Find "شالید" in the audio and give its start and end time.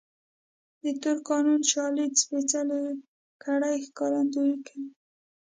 1.71-2.11